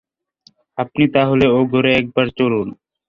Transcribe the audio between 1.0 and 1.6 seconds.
তা হলে ও